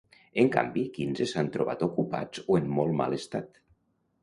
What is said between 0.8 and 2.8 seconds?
quinze s’han trobat ocupats o en